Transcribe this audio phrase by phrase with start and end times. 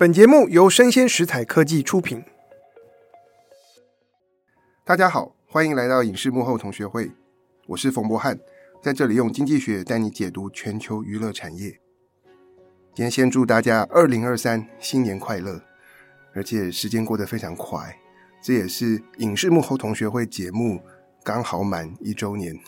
[0.00, 2.24] 本节目由生鲜食材科技出品。
[4.82, 7.12] 大家好，欢迎来到影视幕后同学会，
[7.66, 8.40] 我是冯博翰，
[8.82, 11.78] 在这里用经济学带你解读全球娱乐产业。
[12.94, 15.60] 今天先祝大家二零二三新年快乐，
[16.32, 17.94] 而且时间过得非常快，
[18.42, 20.80] 这也是影视幕后同学会节目
[21.22, 22.58] 刚好满一周年。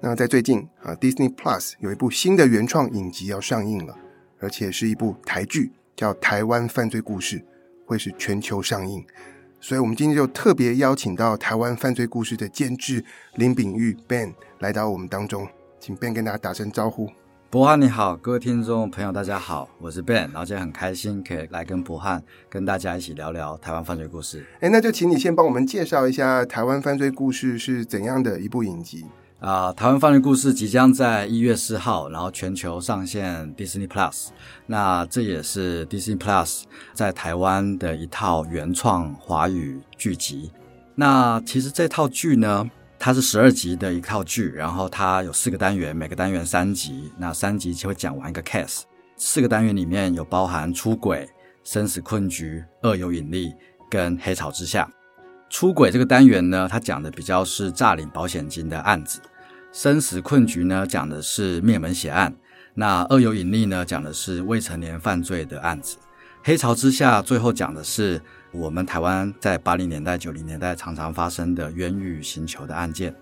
[0.00, 3.98] 那在最近啊，Disney Plus 有一部新的原创影集要上映了，
[4.38, 5.72] 而且是一部台剧。
[5.98, 7.40] 叫《台湾犯罪故事》
[7.84, 9.04] 会是全球上映，
[9.60, 15.48] 所以我们今天就特别邀请到《台湾犯罪故事》的监制林炳玉 Ben 来到我们当中，
[15.80, 17.10] 请 Ben 跟大家打声招呼。
[17.50, 24.42] 博翰你好，各位听众朋友大家好，我是 Ben，然后今天很开心可以来跟博翰跟大家一起聊聊《台湾犯罪故事》。
[24.60, 29.04] 哎，那就请你先帮我们介绍一下《台湾犯罪故事》是怎样的一部影集。
[29.40, 34.30] 啊、台湾犯罪故事即将在一月四号，然后全球上线 Disney Plus。
[34.66, 40.50] 那这也是 Disney Plus 在台湾的一套原创华语剧集。
[40.96, 47.12] 那其实这套剧呢，它是十二集的一套剧，然后它有四个单元，每个单元三集。
[47.16, 48.82] 那三集就会讲完一个 case。
[49.16, 51.28] 四个单元里面有包含出轨、
[51.62, 53.54] 生死困局、恶有引力
[53.88, 54.90] 跟黑潮之下。
[55.50, 59.20] 出轨这个单元呢，它讲的比较是诈领保险金的案子；
[59.72, 62.30] 生死困局呢，讲的是灭门血案；
[62.74, 65.96] 那恶有引力呢，讲的是未成年犯罪的案子；
[66.44, 68.20] 黑潮之下，最后讲的是
[68.52, 73.14] 我们台湾在八零年代、九零年代常常发生的冤狱刑求的案件。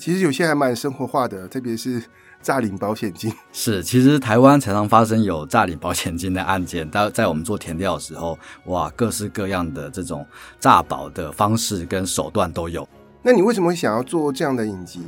[0.00, 2.02] 其实有些还蛮生活化的，特别是。
[2.42, 6.88] 诈领保险金 是，其实台湾常常发生有诈领保险金的案件。
[6.90, 10.24] 但在我们做填调的时候，哇，各式各样的这种
[10.60, 12.88] 诈保的方式跟手段都有。
[13.22, 15.00] 那你为什么会想要做这样的影集？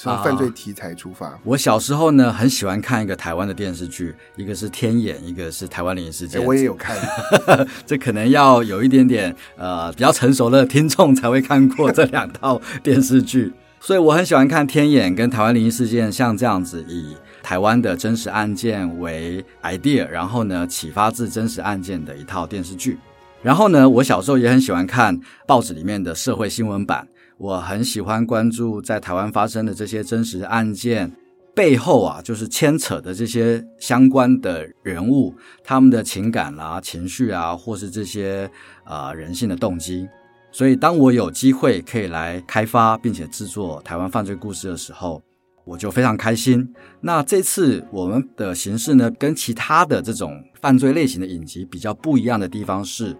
[0.00, 1.26] 从犯罪题材出发？
[1.26, 6.40] 啊，我小时候呢，很喜欢看一个台湾的电视剧，一个是《天眼》，一个是《台湾灵异事件》。
[6.44, 6.96] 我也有看，
[7.84, 13.52] 这可能要有一点点呃比较成熟的听众才会看过这两套电视剧。
[13.88, 22.98] 所以我很喜欢看《天眼》跟《台湾灵异事件》，像这样子以台湾的真实案件为 idea，然后呢启发自真实案件的一套电视剧。
[23.40, 27.08] 然后呢，我小时候也很喜欢看报纸里面的社会新闻版，
[27.38, 31.10] 我很喜欢关注在台湾发生的这些真实案件
[31.54, 38.50] 背后啊，就是牵扯的这些相关的人物，他们的情感啦、啊、情绪啊，或是这些
[38.84, 40.06] 呃人性的动机。
[40.50, 45.22] 所以，当我有机会可以来开发并且制作台湾犯罪故事的时候，
[45.64, 46.74] 我就非常开心。
[47.00, 53.16] 那这次我们的形式呢，跟其他的这种犯罪类型的影集比较不一样的地方是，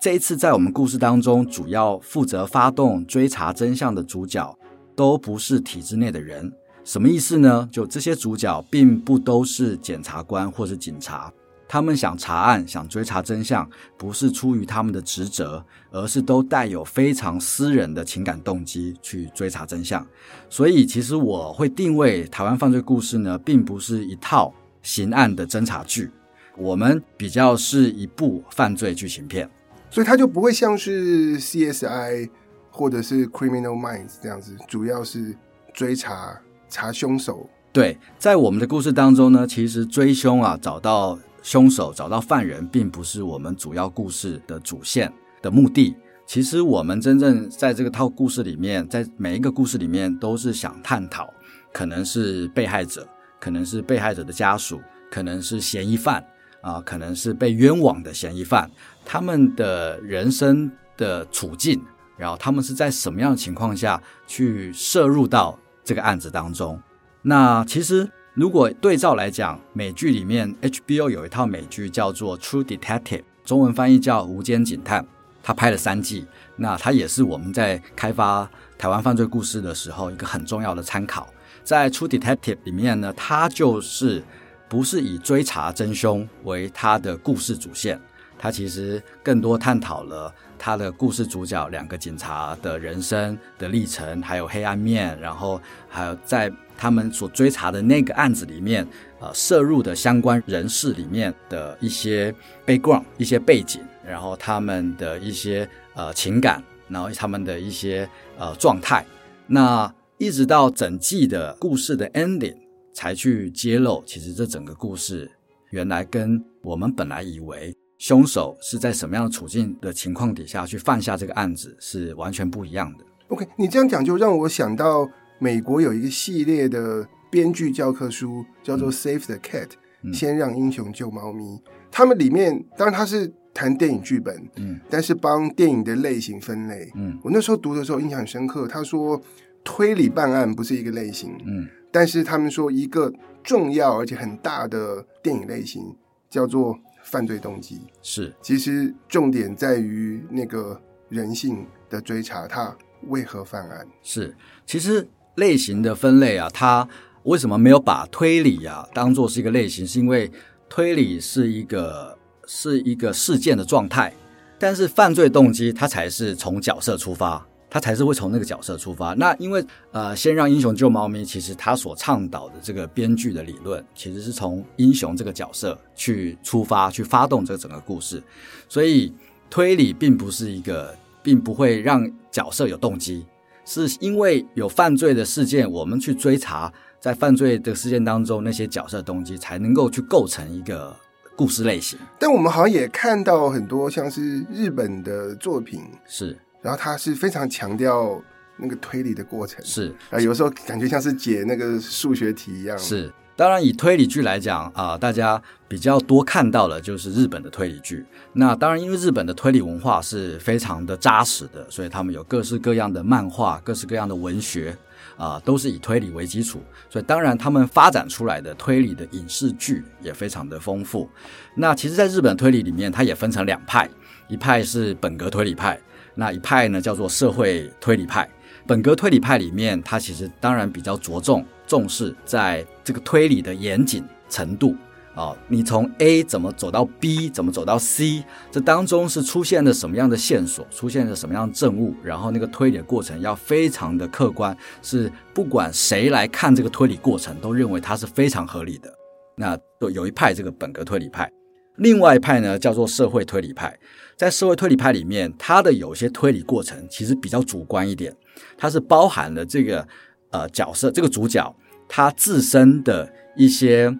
[0.00, 4.58] 这一次在我们故事当中，主要负责发动追查真相的主角
[4.96, 6.52] 都不是体制内的人。
[6.84, 7.68] 什么意思呢？
[7.70, 11.32] 就这些主角并不都是检察官或是警察。
[11.72, 13.66] 他们想查案、想追查真相，
[13.96, 20.06] 不是出于他们的职责，而是都带有非常私人的情感动机去追查真相。
[20.50, 24.52] 所以，其实我会定位台湾犯罪故事呢，并不是一套
[24.82, 26.10] 刑案的侦查剧，
[26.58, 29.48] 我们比较是一部犯罪剧情片。
[29.88, 32.28] 所以它就不会像是 CSI
[32.70, 35.34] 或者是 Criminal Minds 这样子，主要是
[35.72, 37.48] 追查查凶手。
[37.72, 41.18] 对，在我们的故事当中呢，其实追凶啊，找到。
[41.42, 45.94] 凶手找到犯人，并不是我们主要故事的主线的目的。
[46.24, 51.28] 其实，我们真正在这个套故事里面，在每一个故事里面，都是想探讨，
[51.72, 53.06] 可能是被害者，
[53.40, 56.24] 可能是被害者的家属，可能是嫌疑犯
[56.60, 58.70] 啊，可能是被冤枉的嫌疑犯，
[59.04, 61.82] 他们的人生的处境，
[62.16, 66.80] 然后他们是在什么样的情况下去摄入到这个案子当中。
[67.20, 68.08] 那其实。
[68.34, 75.02] 如果对照来讲，美剧里面 HBO 有一套美剧叫做《True Detective》，中文翻译叫《无间警探》，
[75.42, 76.24] 它拍了三季。
[76.56, 81.28] 那它也是我们在开发台湾犯罪故事的时候一个很重要的参考。
[81.62, 84.24] 在《True Detective》里面呢，它就是
[84.66, 88.00] 不是以追查真凶为它的故事主线，
[88.42, 96.52] 它其实更多探讨了他的故事主角两个警察的人生的历程，还有黑暗面，然后还有在。
[96.74, 98.84] 他们所追查的那个案子里面，
[99.20, 102.34] 呃，涉入的相关人士里面的一些
[102.66, 109.06] background、一些背景，然后他们的一些呃情感，然后他们的一些呃状态，
[109.46, 112.56] 那一直到整季的故事的 ending
[112.92, 115.30] 才去揭露，其实这整个故事
[115.70, 117.72] 原来跟我们本来以为
[118.02, 123.04] 凶手是在什么样的处境的情况底下去犯下这个案子是完全不一样的。
[123.28, 125.08] OK，你这样讲就让我想到。
[125.38, 129.66] 美国有一个系列的编剧教科书，叫做《Save the Cat》，
[130.16, 131.44] 《先让英雄救猫咪》，
[131.90, 138.68] 他们里面当然他是谈电影剧本，嗯，但是帮电影的类型分类，嗯，我那时候读的时候印象很深刻。
[138.68, 139.20] 他说
[139.64, 143.12] 推理办案不是一个类型，嗯，但是他们说一个
[143.42, 145.82] 重要而且很大的电影类型
[146.30, 152.76] 叫做犯罪动机，是，其实重点在于那个人性的追查，他
[153.08, 153.86] 为何犯案？
[154.02, 154.34] 是，
[154.64, 156.88] 其实类型的分类啊，它
[157.24, 159.86] 为什么没有把推理啊当做是一个类型？
[159.86, 160.30] 是因为
[160.68, 162.16] 推理是一个
[162.46, 164.12] 是一个事件的状态，
[164.58, 167.46] 但是犯罪动机它才是从角色出发。
[167.72, 169.14] 他才是会从那个角色出发。
[169.14, 178.22] 那因为呃，先让英雄救猫咪，其实他所倡导的这个编剧的理论，其实是从英雄这个角色去出发，去发动这整个故事。
[178.68, 179.10] 所以
[179.48, 183.24] 推理并不是一个，并不会让角色有动机，
[183.64, 186.70] 是因为有犯罪的事件，我们去追查，
[187.00, 190.94] 在犯罪的事件当中那些角色动机，才能够去构成一个
[191.34, 191.98] 故事类型。
[192.18, 196.36] 但我们好像也看到很多像是日本的作品是。
[196.62, 198.22] 然后他是非常强调
[198.56, 202.78] 那个推理的过程，是啊，有时候感觉像是解那个数学题一样。
[202.78, 208.06] 是，当然以推理剧来讲啊、呃，大家比较多看到的就是日本的推理剧。
[208.34, 214.70] 那当然，因为日本的推理文化是非常的扎实的，所以他们有各式各样的漫画、各式各样的文学
[215.16, 216.62] 啊、呃，都是以推理为基础。
[216.88, 221.10] 所以当然，他们发展出来的推理的影视剧也非常的丰富。
[221.56, 223.88] 那其实，在日本推理里面，它也分成两派，
[224.28, 225.80] 一派是本格推理派。
[226.14, 228.28] 那一派呢，叫做社会推理派。
[228.66, 234.76] 本格推理派里面，它其实当然比较着重重视在这个推理的严谨程度
[235.14, 248.90] 啊、你从 A 怎么走到 B，怎么走到 C，这当中是出现了什么样的线索，出现了什么样的证物，然后那个推理的过程要非常的客观，是不管谁来看这个推理过程，都认为它是非常合理的。
[249.36, 249.54] 那
[249.92, 251.30] 有一派这个本格推理派，
[251.76, 253.78] 另外一派呢，叫做社会推理派。
[254.16, 258.14] 在社会推理派里面，它的有些推理过程其实比较主观一点，
[258.56, 259.86] 它是包含了这个
[260.30, 261.54] 呃角色这个主角
[261.88, 263.92] 他自身的一些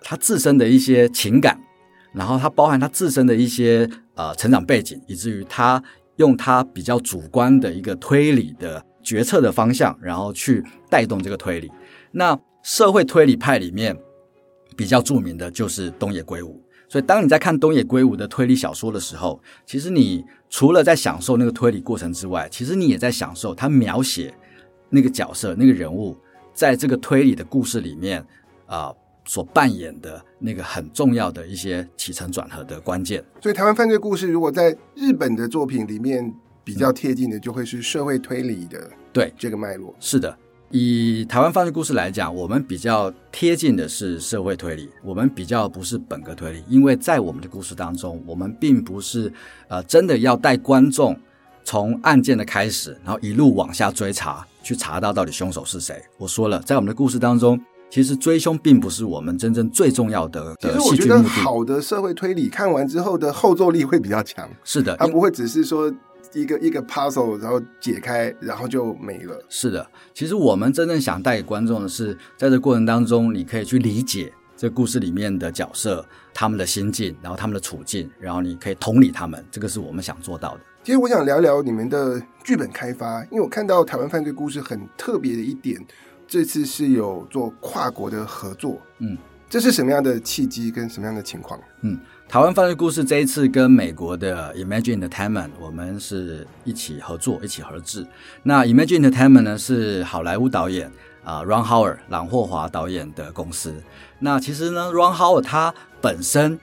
[0.00, 1.60] 他自身的一些情感，
[2.12, 5.82] 然后他包含他自身的一些呃成长背景，以至于他
[6.16, 11.70] 用他比较主观的一个推理的决策的方向，然后去带动这个推理。
[12.12, 13.96] 那社会推理派里面
[14.76, 16.61] 比较著名的就是东野圭吾。
[16.92, 24.34] 所以，当你在看东野圭吾的推理小说的时候，其实你除了在享受那个推理过程之外，其实你也在享受他描写
[24.90, 26.14] 那个角色、那个人物
[26.52, 28.20] 在这个推理的故事里面
[28.66, 33.24] 啊、呃、所扮演的那个很重要的一些起承转合的关键。
[33.40, 36.30] 所以，台湾犯罪故事如果在日本的作品里面
[36.62, 38.90] 比较贴近的，就会是社会推理的。
[39.14, 40.38] 对，这个脉络是的。
[40.72, 49.30] 以台湾犯罪故事来讲，我们比较贴近的是社会推理，我们比较不是本格推理，因为在我们的故事当中，我们并不是
[49.68, 51.14] 呃真的要带观众
[51.62, 56.02] 从案件的开始，然后一路往下追查，去查到到底凶手是谁。
[56.16, 57.60] 我说了，在我们的故事当中，
[57.90, 60.96] 其实追凶并不是我们真正最重要的的戏剧目的。
[60.96, 64.48] 其实我觉得好的社会推理看完之后的后坐力会比较强。
[64.64, 65.92] 是的，它不会只是说。
[66.32, 69.38] 一个一个 puzzle，然后解开，然后就没了。
[69.48, 79.44] 是的，其实我们真正想带给观众的是，在这过程当中，你可以去理解这故事里面的角色，他们的心境，然后他们的处境，然后你可以同理他们。
[79.50, 80.60] 这个是我们想做到的。
[80.84, 85.80] 其实我想聊聊你们的剧本开发，因为我看到台湾犯罪故事很特别的一点，
[86.26, 88.80] 这次是有做跨国的合作。
[88.98, 89.16] 嗯，
[89.48, 91.60] 这是什么样的契机跟什么样的情况？
[91.82, 91.98] 嗯。
[92.32, 98.06] 台湾犯罪故事这一次跟美国的 Imagine Entertainment 我们是一起合作，一起合制。
[98.42, 100.90] 那 Imagine Entertainment 呢是好莱坞导演
[101.22, 103.74] 啊、呃、Ron Howard 朗霍华导演的公司。
[104.18, 106.58] 那其实呢，Ron Howard 他本身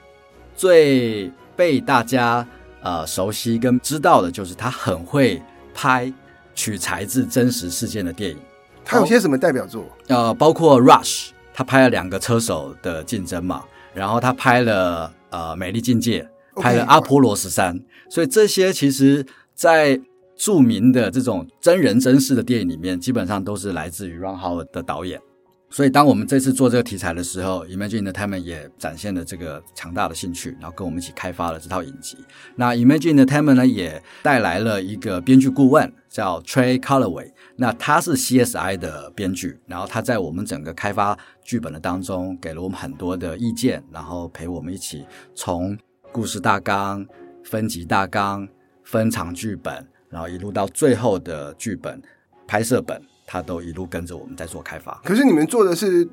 [0.56, 2.44] 最被大家
[2.82, 5.40] 呃熟悉跟知道的就是他很会
[5.72, 6.12] 拍
[6.52, 8.38] 取材自真实事件的电影。
[8.84, 9.84] 他有些什么代表作？
[10.08, 13.62] 呃，包括 Rush，他拍了两个车手的竞争嘛，
[13.94, 15.14] 然后他拍了。
[15.30, 20.00] 呃，美丽境界拍了《阿波罗十三》所以这些其实，在
[20.36, 25.20] 著名的这种真人真事的电影里面，基本上都是来自于 Ron Howard 的导演。
[25.72, 32.18] 所以，当我们这次做这个题材的时候，Imagine 他们也展现了这个强大的兴趣，然后跟我们一起开发了这套影集。
[32.56, 37.30] 那 Imagine 他们呢，也带来了一个编剧顾问，叫 Trey Callaway。
[37.54, 45.78] 那他是 CSI 的编剧，然后他在我们整个开发剧本的当中，给了我们很多的意见，然后陪我们一起从
[46.10, 47.06] 故事大纲、
[47.44, 48.48] 分级大纲、
[48.82, 52.02] 分场剧本，然后一路到最后的剧本
[52.48, 53.00] 拍摄本。
[53.32, 56.06] 他都一路跟着我们在做开发，可是你们做的是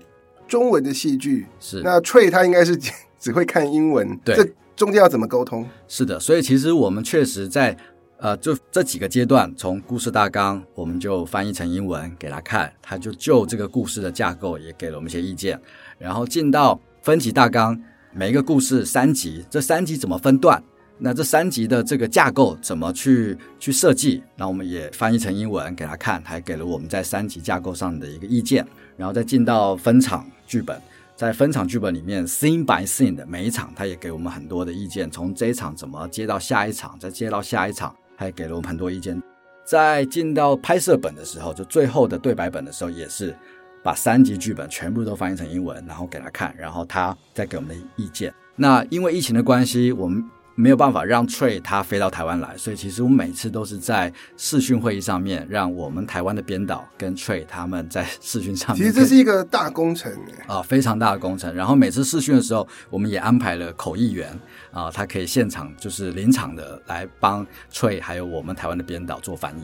[0.48, 2.78] 中文的戏剧，是那 Trey 他应该是
[3.18, 5.68] 只会看英文，对，这中间要怎么沟通？
[5.88, 7.76] 是的，所以其实我们确实在
[8.20, 15.60] 呃，就这几个阶段，从故事大纲我们就翻译成英文给他看，他就就这个故事的架构也给了我们一些意见，
[15.98, 17.76] 然后进到分级大纲，
[18.14, 20.62] 每一个故事三集，这三集怎么分段？
[21.00, 24.24] 那这三集的这个架构怎么去去设计？
[24.36, 28.66] 那我们也翻译成英文给他看，还给了我们在三集架构上的一个意见。
[28.96, 30.82] 然后再进到分场剧本，
[31.16, 35.10] 在分场剧本里面，scene by scene 的每一场，他也给我们很多的意见。
[35.12, 39.22] 从这一场怎么接到下一场，再接到下一场，他也给了我们很多意见。
[39.64, 43.36] 在进到拍摄本的时候，就最后的对白本的时候，也是
[43.84, 48.34] 把三集剧本全部都翻译成英文，然后给他看，然后他再给我们的意见。
[48.56, 50.28] 那因为疫情的关系，我们。
[50.60, 58.78] 没有办法让 Trey 他飞到台湾来，所以其实我每次都是在视讯会议上面，让我们台湾的编导跟 Trey 他们在视讯上面。
[58.78, 60.12] 其实这是一个大工程
[60.48, 61.54] 啊，非常大的工程。
[61.54, 64.36] 然后每次视讯的时候，我们也安排了口译员
[64.72, 69.62] 啊，他可以现场就是临场的来帮 Trey 还有我们台湾的编导做翻译。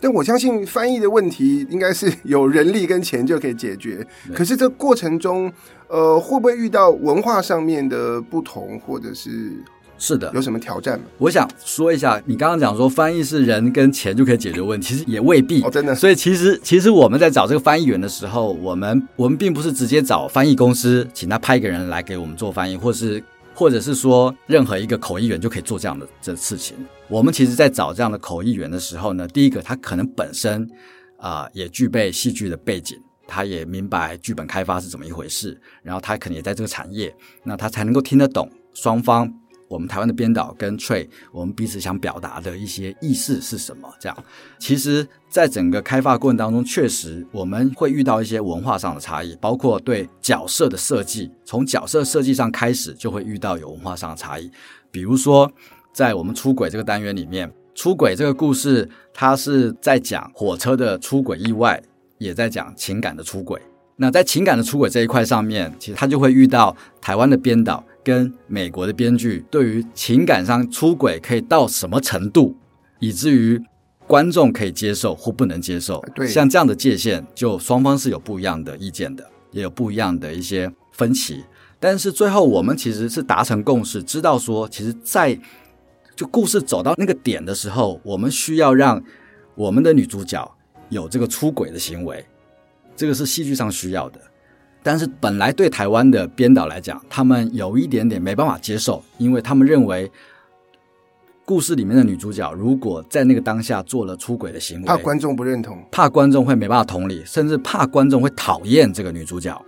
[0.00, 4.06] 但我相信翻译的问题应该是有人力跟钱就可以解决。
[4.32, 5.52] 可是这过程中，
[5.88, 9.52] 呃，会不会遇到文化上面的不同，或者是？
[9.98, 11.06] 是的，有什么挑战吗？
[11.18, 15.94] 我想说一下，你刚刚讲说翻译是人跟钱就可以解决问题，其实也未必哦，真的。
[15.94, 23.22] 所以其实其实我们在找这个翻译员的时候，我们我们并不是直接找翻译公司，请他派一个人来给我们做翻译，或是
[23.54, 26.76] 或者是说任何一个口译员就可以做这样的这事情。
[27.08, 30.62] 我们其实在找这样的口译员的时候呢，第一个他可能本身
[31.16, 39.32] 啊、呃、也具备戏剧的背景，他也明白剧本开发是怎么一回事，然后他可能也在这个产业，那他才能够听得懂双方。
[39.68, 43.92] 我们台湾的编导跟 Trey，我们彼此想表达的一些意思是什么？
[43.98, 44.24] 这样，
[44.58, 54.50] 其实，在整个开发过程当中，确实我们会遇到一些文化上的差异，包括对角色的设计，从角色设计上开始就会遇到有文化上的差异。
[54.90, 55.50] 比如说，
[55.92, 61.82] 在我们出轨这个单元里面，出轨这个故事，它是在讲火车的出轨意外，
[62.18, 63.60] 也在讲情感的出轨。
[63.96, 67.84] 那在情感的出轨这一块上面，其实他就会遇到台湾的编导。
[68.04, 72.54] 跟美国的编剧对于情感上出轨可以到什么程度，
[73.00, 73.60] 以至于
[74.06, 81.42] 观众可以接受或不能接受，对，像这样的界限，就双方是有不一样的意见的，也有不一样的一些分歧。
[81.80, 85.36] 但是最后我们其实是达成共识，知道说，其实，在
[86.14, 89.02] 就故事走到那个点的时候，我们需要让
[89.56, 90.48] 我们的女主角
[90.90, 92.24] 有这个出轨的行为，
[92.96, 94.20] 这个是戏剧上需要的。
[94.82, 100.10] 但是本来对台湾的编导来讲，他们有一点点没办法接受，因为他们认为
[101.44, 109.60] 故事里面的女主角如果在那个当下做了出轨的行为，怕观众不认同，怕观众会没办法同理，甚至怕观众会讨厌这个女主角。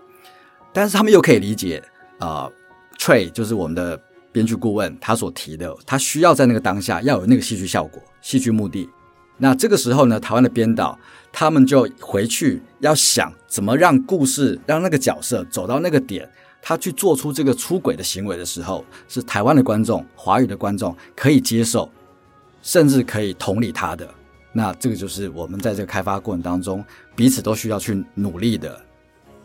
[0.73, 1.82] 但是他们又可以理解，
[2.18, 2.52] 啊、呃
[2.97, 8.88] ，Trey 就是我们的编剧顾问，他所提的，他需要在那个当下要有那个戏剧效果、戏剧目的。
[9.40, 10.99] 那这个时候呢，台湾的编导
[11.33, 16.28] 他们就回去要想怎么让故事让那个角色走到那个点，
[16.61, 21.88] 他去做出这个出轨的行为的时候，是台湾的观众、华语的观众可以接受，
[22.62, 24.09] 甚至可以同理他的。
[24.52, 28.80] 那这个就是我们在这个开发过程当中彼此都需要去努力的。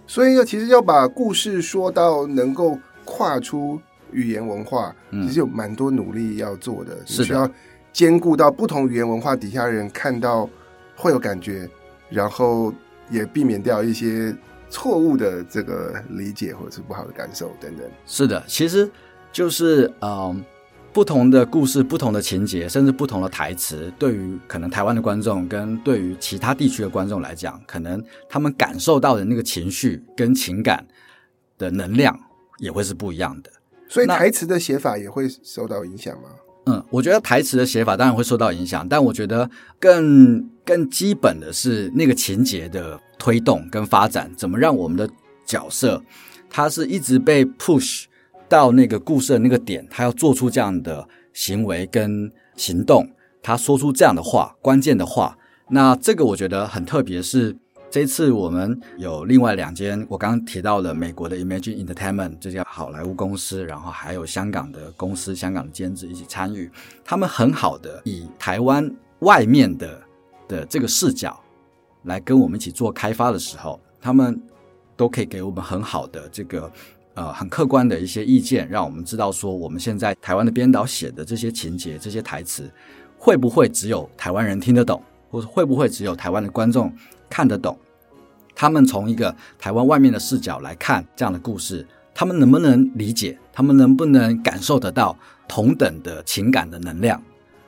[0.07, 3.79] 所以要其实要把故事说到能够跨出
[4.12, 7.47] 语言文化，其实有蛮多努力要做的，是需要。
[7.93, 10.50] 兼顾到不同语言文化底下的人看到
[10.95, 11.69] 会有感觉，
[12.09, 12.73] 然后
[13.09, 14.35] 也避免掉一些
[14.67, 17.88] 错误的这个理解或者是不好的感受等等。
[18.07, 18.89] 是的，其实
[19.31, 20.35] 就是嗯、呃，
[20.91, 30.83] 不同的故事、不同的情节，甚至不同的台词，对于可能台湾的观众跟对于其他地区的观众来讲，可能他们感受到的那个情绪跟情感
[31.59, 32.19] 的能量
[32.57, 33.51] 也会是不一样的。
[33.88, 36.29] 所以台词的写法也会受到影响吗？
[36.65, 45.10] 嗯，我觉得台词的写法当然会受到影响，但我觉得更更基本的是那个情节的推动跟发展，怎么让我们的
[45.46, 46.01] 角色
[46.50, 48.05] 他是一直被 push
[48.48, 53.10] 到那个故事的那个点，他要做出这样的行为跟行动，
[53.41, 55.38] 他说出这样的话，关键的话，
[55.70, 57.58] 那这个我觉得很特别，是。
[57.93, 66.71] 这次我们有另外两间，我刚刚提到了美国的 Imagine Entertainment 这家好莱坞公司，然后还有香港的公司，香港的监制一起参与，
[67.05, 70.01] 他们很好的以台湾外面的
[70.47, 71.39] 的这个视角
[72.05, 74.41] 来跟我们一起做开发的时候，他们
[74.97, 76.71] 都可以给我们很好的这个
[77.13, 82.67] 呃很客观的一些意见，让我们知道说我们现在台湾的编导写的这些情节、这些台词，
[83.19, 85.00] 会不会只有台湾人听得懂，
[85.33, 86.93] 或者会不会只有台湾的观众
[87.27, 87.75] 看得懂？
[88.53, 93.35] 他们从一个台湾外面的视角来看这样的故事，他们能不能理解？
[93.51, 97.19] 他们能不能感受得到同等的情感的能量？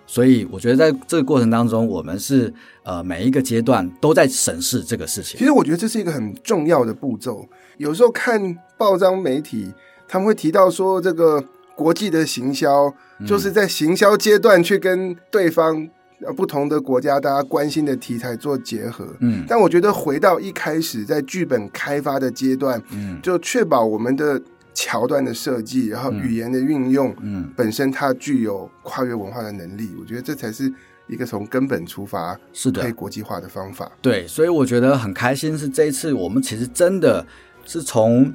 [0.05, 2.53] 所以我觉得在这个过程当中，我们是
[2.84, 5.39] 呃每一个阶段都在审视这个事情。
[5.39, 7.43] 其实我觉得这是一个很重要的步骤。
[7.77, 9.74] 有时候看报章媒体，
[10.07, 11.43] 他们会提到说，这个
[11.75, 12.93] 国际的行销
[13.25, 15.89] 就是在行销阶段去跟对方呃
[16.34, 19.08] 不同的国家大家关心的题材做结合。
[19.20, 24.41] 嗯，但我觉得回到一开始在剧本开发的阶段，嗯，就确保我们的。
[24.77, 30.70] 桥段的设计，然后语言的运用，嗯，嗯，本身它具有跨越文化的能力，我觉得这才是
[31.08, 33.89] 一个从根本出发，是的，国际化的方法。
[34.01, 37.25] 对，所以我觉得很开心，是这一次我们其实真的
[37.63, 38.32] 是从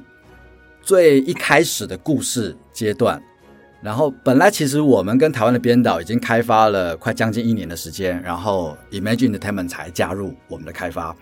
[0.81, 3.21] 最一开始的故事阶段，
[3.81, 11.15] 然后本来其实我们跟台湾的编导已经开发了快将近一年的时间，然后 Imagine Entertainment 才加入我们的开发。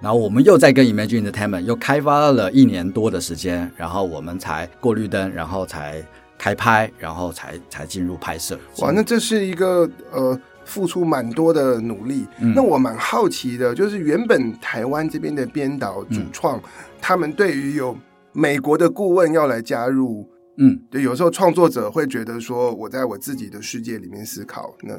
[0.00, 6.04] 然后我们又在跟 Imagine Entertainment 又开发了一年多的时间，然后我们才过绿灯，然后才
[6.36, 8.58] 开拍，然后才才进入拍摄。
[8.78, 12.26] 哇，那这是一个呃付出蛮多的努力。
[12.38, 16.62] 嗯、那我蛮好奇的，就是原本台湾这边的编导主创，嗯、
[17.00, 17.96] 他们对于有
[18.32, 24.94] 美国的顾问要来加入，嗯，对，有时候创作者会觉得说，我在我自己的世界里面思考，那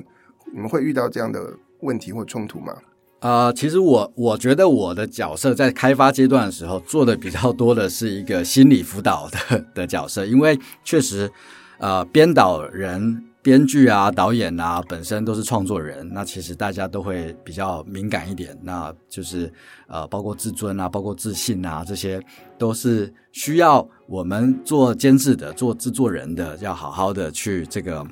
[0.53, 2.73] 你们会遇到这样的问题或冲突吗？
[3.21, 11.31] 呃，其实我我觉得我的角色在开发阶段的时候做的比较多的是一个心理辅导的的角色，因为确实，
[11.79, 19.53] 呃，编导人、编剧啊、导演啊，本身都是创作人，那其实大家都会比较敏感一点，那就是
[19.87, 22.19] 呃，包括自尊啊，包括自信啊，这些
[22.57, 28.03] 都是需要我们做监制的、做制作人的，要好好的去这个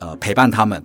[0.00, 0.84] 呃陪伴他们。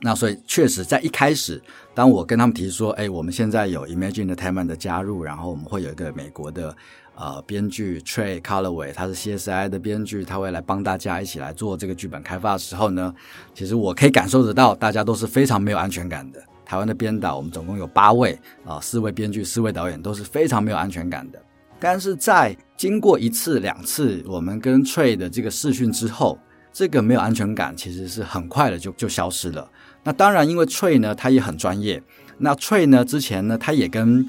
[0.00, 1.60] 那所以确实在一开始。
[1.94, 6.76] 当我跟他们提说，哎，我们现在有 Imagine Entertainment 的加入，然后我们会有一个美国的
[7.18, 13.12] 呃编剧 Trey Calloway，他是 CSI 的编剧，他会来帮大家一起来做这个剧本开发的时候呢，
[13.52, 16.40] 其实我可以感受得到，大家都是非常没有安全感的。
[16.64, 21.42] 台湾的编导，我们总共有八位啊、四位编剧，四位导演都是非常没有安全感的。
[21.80, 26.38] 但是在经过一次两次我们跟 Trey 的这个试训之后，
[26.72, 29.68] 这个没有安全感其实是很快的就就消失了。
[30.04, 32.02] 那当然，因为 Trey 呢，他也很专业。
[32.36, 34.28] 那 Trey 呢，之前呢，他也跟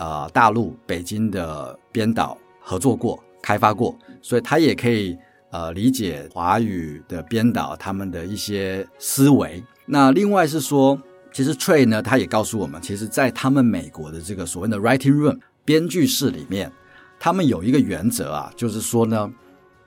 [0.00, 5.16] 呃大陆北京的编导合作过、开发过，所以他也可以
[5.50, 9.62] 呃理解华语的编导他们的一些思维。
[9.84, 10.98] 那另外是说，
[11.32, 16.72] 其实 Trey 呢，他也告诉我们，其实，在他们美国的这个所谓的 writing room 编剧室里面，
[17.18, 19.30] 他们有一个原则啊，就是说呢，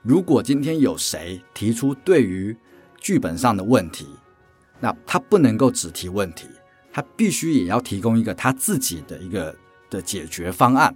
[0.02, 2.56] 如果今天有谁提出对于
[3.00, 4.06] 剧本上的问题，
[4.78, 6.46] 那他不能够只提问题，
[6.92, 9.54] 他必须也要提供一个他自己的一个
[9.94, 10.94] 的解决方案，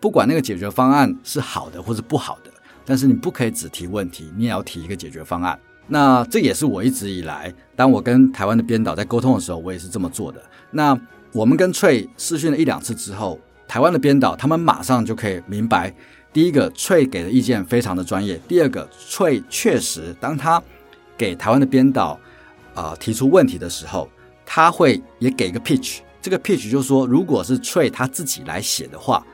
[0.00, 2.50] 不管那个解决方案是好的或是不好的，
[2.84, 5.58] 但是你不可以只提问题，你也要提一个解决方案。
[5.88, 10.40] 那这也是我一直以来，当我跟台湾的编导在沟通的时候，我也是这么做的。
[10.70, 10.98] 那
[11.32, 15.94] 我们跟翠试训了一两次之后，台湾的编导他们马上就可以明白，
[16.32, 20.62] 第一个翠给的意见非常的专业，第二个翠确实当他
[21.18, 22.18] 给台湾的编导。
[22.76, 24.06] 啊、提出问题的时候，
[24.44, 26.00] 他会也给一个 pitch。
[26.26, 29.24] 这个 pitch 就是说，如果是 Trey 他自己来写的话，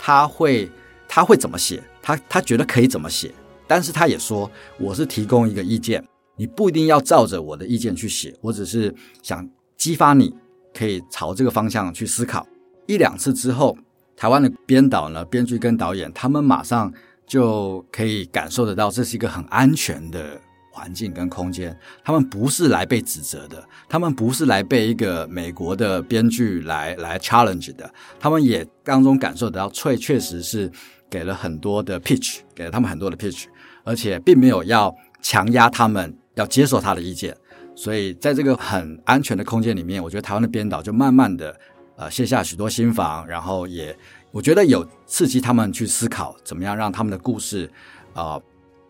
[0.00, 0.68] 他会
[1.06, 1.80] 他会怎么写？
[2.02, 3.32] 他他觉得可以怎么写？
[3.68, 10.34] 但是他也说，我是提供一个意见，你不一定要照着我的意见去写，我只是想激发你，
[10.74, 12.44] 可以朝这个方向去思考。
[12.88, 13.78] 一两次之后，
[14.16, 16.92] 台湾的编导呢、编剧跟导演，他们马上
[17.28, 20.40] 就可以感受得到，这是一个很安全的。
[20.80, 30.72] 环境跟空间，他们不是来被指责的，他们不是来被一个美国的编剧来来 challenge 的，他们也当中感受得到翠确实是
[31.10, 33.44] 给了很多的 pitch，给了他们很多的 pitch，
[33.84, 34.90] 而且并没有要
[35.20, 37.36] 强压他们要接受他的意见，
[37.76, 41.54] 所以在这个很安全的空间里面，我觉得台湾的编导就慢慢的
[41.96, 43.94] 呃卸下许多心防，然后也
[44.30, 47.70] 我觉得有刺激他们去思考怎么样让他们的故事
[48.14, 48.40] 啊。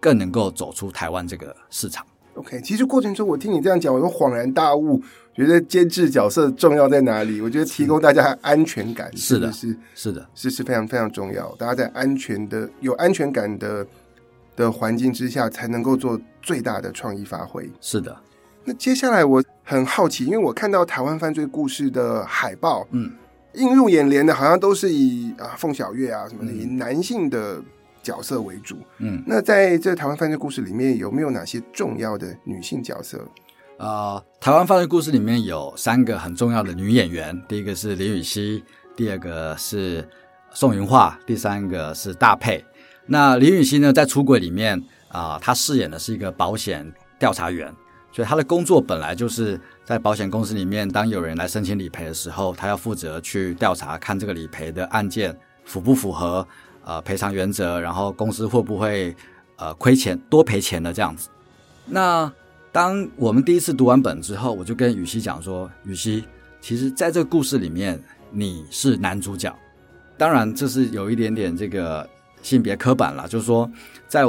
[0.01, 2.05] 更能够走出台湾这个市场。
[2.35, 5.03] OK，其实过程中我听你这样讲，我都恍然大悟，
[5.35, 7.41] 觉得监制角色重要在哪里？
[7.41, 11.55] 我觉得提供大家安全感是的，是是的，是是非常非常重要。
[11.57, 13.87] 大家在安全的、有安全感的
[14.57, 17.69] 的环境之下，才能够做最大的创意发挥。
[17.81, 18.17] 是的。
[18.65, 23.11] 那接下来我很好奇，因为我看到台湾犯罪故事的海报，嗯，
[23.55, 27.61] 映入眼帘的，好像都是以啊凤小岳啊什么的，以男性的。
[28.11, 33.25] 角色为主，嗯，那在这台湾犯罪故事里面有没有哪些重要的女性角色？
[33.79, 38.65] 呃，台湾犯罪故事里面有三个很重要的女演员，第一个是林雨熙，
[38.97, 40.07] 第二个是
[40.51, 42.65] 宋芸桦，第三个是大佩。
[43.07, 44.77] 那林雨熙呢，在出轨里面
[45.09, 47.73] 啊、呃，他饰演的是一个保险调查员，
[48.13, 56.47] 所以她的工作本来就是在保险公司里面，当有人来申请理赔的时候，她要负责去调查，看这个理赔的案件符不符合
[56.91, 59.15] 呃赔偿原则，然后公司会不会
[59.55, 61.29] 呃亏钱多赔钱的这样子。
[61.87, 62.31] 那
[62.73, 66.25] 当我们第一次读完本之后，我就跟雨熙讲说：“雨熙，
[66.61, 69.55] 其实在这个故事里面，你是男主角。
[70.19, 72.09] 当然，这是有一点点这个
[72.43, 73.71] 性别刻板了，就是说，
[74.09, 74.25] 在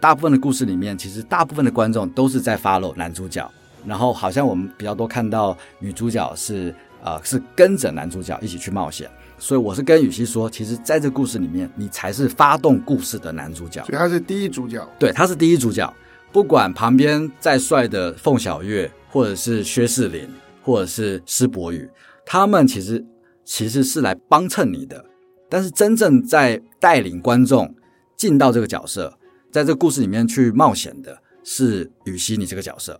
[0.00, 3.48] 大部分的故事里面，其实大部分的观众都是在 follow 男主角，
[3.86, 9.08] 然后好像我们比较多看到女主角是呃是跟着男主角一起去冒险。
[9.42, 13.84] 所以我是跟雨熙说，其实在这故事里面，你才是发动故事的男主角。
[13.86, 14.88] 所以他是第一主角。
[15.00, 15.92] 对，他是第一主角。”
[16.30, 20.28] 不管旁边再帅的凤小岳，或者是薛仕凌，
[20.62, 21.90] 或者是施柏宇，
[22.24, 23.04] 他们其实
[23.44, 25.04] 其实是来帮衬你的。
[25.50, 27.74] 但是真正在带领观众
[28.16, 29.18] 进到这个角色，
[29.50, 32.98] 在这个故事里面去冒险的是予晞你这个角色。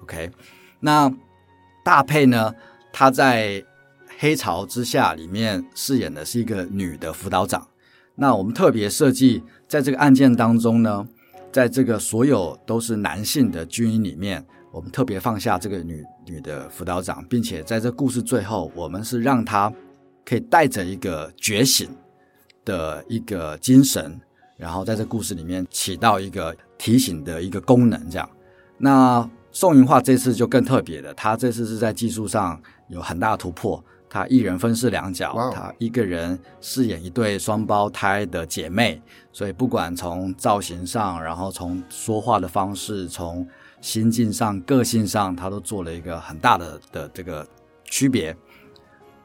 [0.00, 0.30] OK，
[0.80, 1.12] 那
[1.84, 2.54] 大佩呢？
[2.90, 3.60] 他在
[4.24, 7.68] 《黑潮之下》里面饰演的是一个女的辅导长。
[8.14, 11.06] 那我们特别设计在这个案件当中呢。
[11.52, 19.72] 在这个所有都是男性的军营里面，我们特别放下这个女女的辅导长，并且在这故事最后，我们是让她
[20.24, 21.94] 可以带着一个觉醒
[22.64, 24.20] 的一个精神，
[24.56, 28.10] 然后在这故事里面起到一个提醒的一个功能。
[28.10, 28.28] 这样，
[28.78, 33.84] 那宋云画这次就更特别了，她这次是在技术上有很大的突破。
[34.14, 43.44] 他一人分饰两角.他一个人饰演一对双胞胎的姐妹，所以不管从造型上，然后从说话的方式，从
[43.80, 47.44] 心境上、个性上，他都做了一个很大的的这个
[47.86, 48.32] 区别。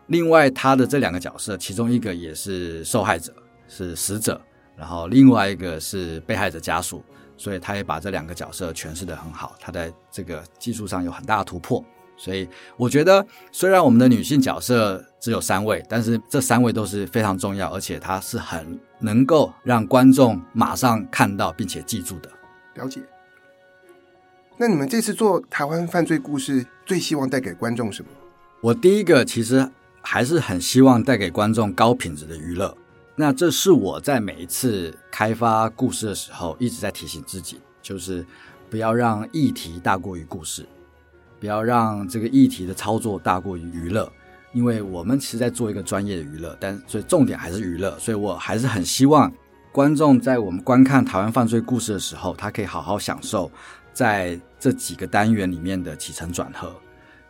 [0.07, 3.31] 另外，他的这两个角色，其中一个也是受害者，
[3.67, 4.41] 是死者，
[4.75, 7.03] 然后另外一个是被害者家属，
[7.37, 9.55] 所以他也把这两个角色诠释得很好。
[9.59, 11.85] 他在这个技术上有很大的突破。
[12.19, 22.29] 所以我觉得，虽然我们的女性角色只有三位，但是这三位都是非常重要，而且它是很能够让观众马上看到并且记住的。
[22.75, 23.01] 了解。
[24.57, 28.11] 那你们这次做台湾犯罪故事，最希望带给观众什么？
[28.59, 32.75] 我第一个其实还是很希望带给观众高品质的娱乐。
[33.15, 38.25] 那这是我在每一次开发故事的时候一直在提醒自己，就是
[38.69, 40.65] 不要让议题大过于故事。
[41.39, 44.11] 不要让这个议题的操作大过于娱乐，
[44.51, 49.31] 因为我们其实在做一个专业的娱乐，但所以重点还是娱乐，所以我还是很希望
[49.71, 53.49] 观众在我们观看台湾犯罪故事的时候，他可以好好享受
[53.93, 56.75] 在这几个单元里面的起承转合，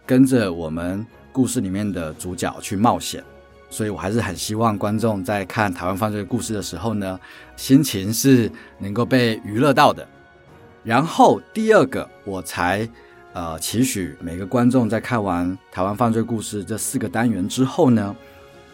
[0.06, 3.24] 跟着我们故事里面的主角去冒险。
[3.70, 7.20] 所以我还是很希望观众在看台湾犯罪故事的时候呢，
[7.56, 10.08] 心情是能够被娱乐到的。
[10.84, 12.90] 然后第二个，我才。
[13.34, 18.16] 呃，期许每个观众在看完《台湾犯罪故事》这四个单元之后呢，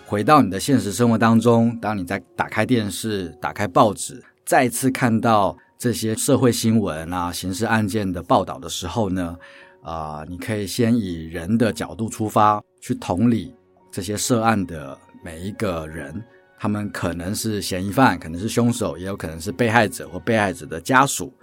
[0.06, 9.36] 回到你的现实生活当中，当你在打开电视、打开报纸，再次看到这些社会新闻啊、刑事案件的报道的时候呢，
[9.82, 13.54] 啊、你可以先以人的角度出发，去同理
[13.92, 16.24] 这些涉案的每一个人，
[16.58, 21.34] 他们可能是嫌疑犯，可能是凶手，也有可能是被害者或被害者的家属。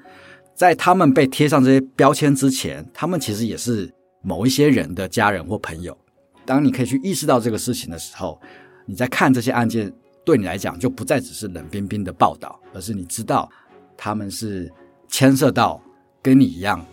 [0.54, 5.96] 在他们被贴上这些标签之前，他们其实也是某一些人的家人或朋友。
[6.44, 8.40] 当你可以去意识到这个事情的时候，
[8.86, 9.92] 你在看这些案件，
[10.24, 13.50] 对你来讲就不再只是冷冰冰的报道，而是你知道
[13.96, 14.70] 他们是
[15.08, 15.80] 牵涉到
[16.20, 16.84] 跟你一样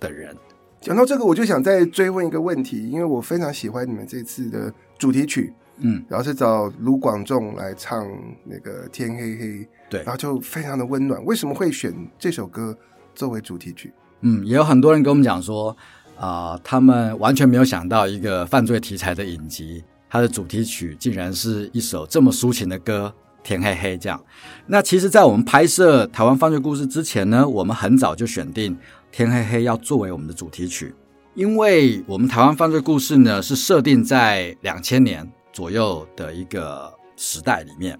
[0.00, 0.34] 的人。
[0.80, 8.06] 讲到这个，我就想再追问一个问题，因为我非常喜欢你们这次的主题曲，嗯，然后是找卢广仲来唱
[8.44, 9.46] 那个《天黑黑》，
[9.90, 11.24] 对，然后就非常的温暖。
[11.24, 12.76] 为什么会选这首歌？
[13.14, 15.76] 作为主题曲，嗯，也有很多人跟我们讲说，
[16.18, 23.12] 啊、他们完全没有想到一个犯罪题材的影集，它的主题曲竟然是一首这么抒情的歌
[23.46, 24.22] 《天黑黑》这样。
[24.66, 28.74] 那其实，在我们拍摄台湾犯罪故事之前呢，我们很早就选定
[29.10, 30.94] 《天黑黑》要作为我们的主题曲，
[31.34, 37.98] 因为我们台湾犯罪故事呢是设定在两千年左右的一个时代里面。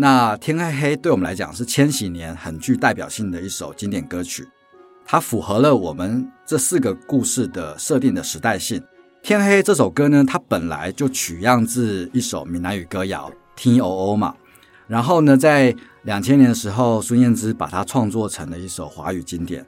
[0.00, 4.48] 那《天黑黑》对我们来讲是千禧年很具代表性的一首经典歌曲，
[5.04, 8.80] 它符合了我们这四个故事的设定的时代性。
[9.22, 13.86] 《天黑》这首歌呢，它本来就取样自一首闽南语歌谣《天黑黑》
[14.16, 14.34] 嘛，
[14.86, 19.66] 然后呢，在两千年的时候，孙燕姿把它创作成了一首华语经典。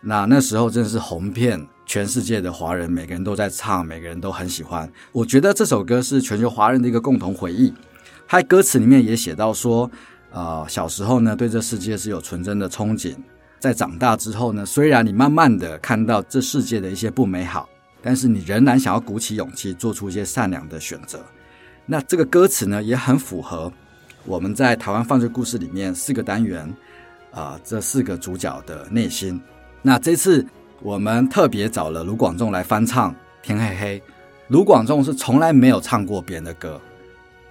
[0.00, 4.90] 那那时候真的是红遍全世界的华人，每个人都在唱，每个人都很喜欢。
[5.12, 7.72] 我觉得这首歌是全球华人的一个共同回忆。
[8.30, 9.90] 他歌词里面也写到说，
[10.30, 13.16] 呃，小时候呢，对这世界是有纯真的憧憬，
[13.58, 17.68] 在长大之后呢，虽然你慢慢的看到这世界的一些不美好，
[18.00, 21.18] 但是你仍然想要鼓起勇气，做出一些善良的选择。
[21.84, 23.72] 那这个歌词呢，也很符合
[24.24, 26.72] 我们在台湾犯罪故事里面四个单元
[27.32, 29.42] 啊、这四个主角的内心。
[29.82, 30.46] 那这次
[30.82, 33.12] 我们特别找了卢广仲来翻唱
[33.42, 33.98] 《天黑黑》。
[34.46, 36.80] 卢广仲是从来没有唱过别人的歌，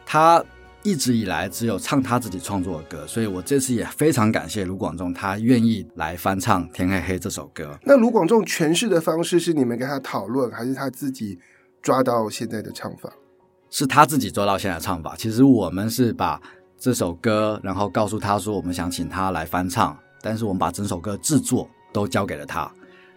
[0.05, 0.41] 他
[0.83, 7.77] 一直以来只有唱他自己创作的歌，所以我这次也非常感谢卢广仲，他愿意来翻唱《天黑黑》这首歌。
[7.83, 11.37] 那卢广仲诠释的方式是你们跟他讨论，还是他自己
[11.81, 13.11] 抓到现在的唱法？
[13.69, 15.15] 是他自己抓到现在的唱法。
[15.17, 16.41] 其实我们是把
[16.79, 22.71] 这首歌，然后告诉他说我们想请他来翻唱，但是我们把整首歌制作都交给了他。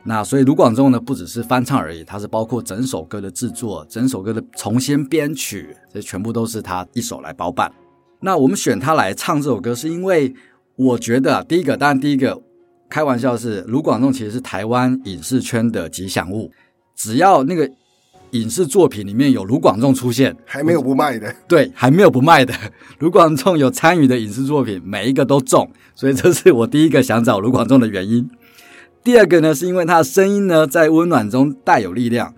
[0.05, 7.73] 那所以卢广仲呢，不只是翻唱而已，他是包括整首歌的制作、整首歌的重新编曲，这全部都是他一手来包办。
[8.21, 10.35] 那我们选他来唱这首歌，是因为
[10.75, 12.41] 我觉得第一个，当然第一个
[12.91, 16.51] 开玩笑是卢广仲其实是台湾影视圈的吉祥物，
[16.97, 17.71] 只要那个
[18.33, 22.53] 影视作品里面有卢广仲出现，还没有不卖的， 对，还没有不卖的。
[22.99, 28.29] 卢广仲有参与的影视作品，每一个都中，所以这是我第一个想找卢广仲的原因。
[29.05, 32.33] 第二个呢，是因为他的声音呢，在温暖中带有力量，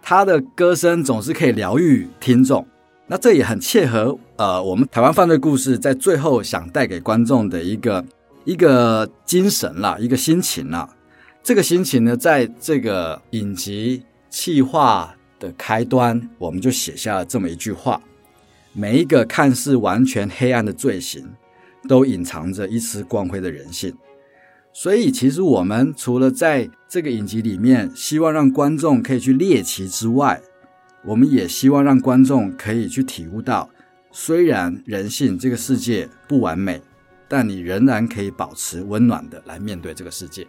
[0.00, 2.66] 他的歌声总是可以疗愈听众。
[3.06, 8.04] 那这也很切合呃，我们台湾犯罪故事在最后想带给观众的一个
[8.44, 10.88] 一个精神啦，一个心情啦。
[11.42, 18.00] 这个心情呢，在这个影集企划的开端，我们就写下了这么一句话：
[18.72, 21.24] 每一个看似完全黑暗的罪行，
[21.86, 23.94] 都隐藏着一丝光辉的人性。
[24.78, 30.38] 所以，其实我们除了在这个影集里面希望让观众可以去猎奇之外，
[31.02, 33.70] 我们也希望让观众可以去体悟到，
[34.12, 36.82] 虽然人性这个世界不完美，
[37.26, 40.46] 但你仍然可以保持温暖的来面对这个世界。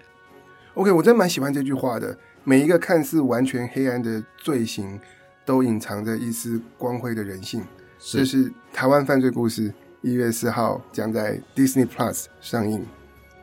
[0.74, 2.18] OK，我真蛮喜欢这句话的。
[2.44, 5.00] 每一个看似完全黑暗的罪行，
[5.46, 7.64] 都隐藏着一丝光辉的人性。
[7.98, 12.86] 这是台湾犯罪故事，一月四号将在 Disney Plus 上映。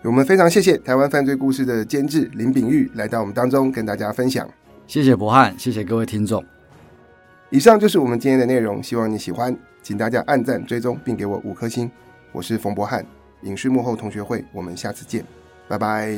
[0.04, 4.46] 我们非常谢谢台湾犯罪故事的监制林炳玉来到我们当中跟大家分享。
[4.86, 6.44] 谢谢博翰，谢谢各位听众。
[7.48, 11.90] 以上就是我们今天的内容，希望你喜欢，请大家按赞、追踪并给我五颗星。
[12.32, 13.02] 我是冯博翰，
[13.44, 15.24] 影视幕后同学会，我们下次见，
[15.66, 16.14] 拜拜。